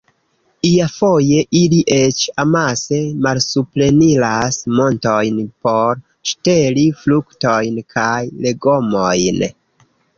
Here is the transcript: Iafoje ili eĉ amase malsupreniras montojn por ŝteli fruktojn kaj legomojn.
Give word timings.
Iafoje 0.67 1.41
ili 1.59 1.81
eĉ 1.97 2.23
amase 2.45 3.01
malsupreniras 3.27 4.59
montojn 4.81 5.39
por 5.69 6.03
ŝteli 6.33 6.91
fruktojn 7.07 7.83
kaj 7.97 8.21
legomojn. 8.45 9.51